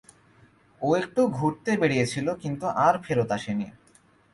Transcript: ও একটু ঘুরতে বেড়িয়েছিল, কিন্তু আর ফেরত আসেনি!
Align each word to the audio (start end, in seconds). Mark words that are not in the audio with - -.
ও 0.81 0.89
একটু 1.01 1.21
ঘুরতে 1.37 1.71
বেড়িয়েছিল, 1.81 2.27
কিন্তু 2.43 2.65
আর 2.85 2.95
ফেরত 3.05 3.29
আসেনি! 3.37 3.67